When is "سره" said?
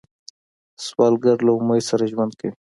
1.89-2.03